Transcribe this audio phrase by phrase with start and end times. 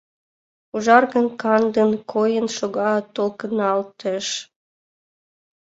[0.75, 4.27] Ужаргын, кандын койын шога, толкыналтеш.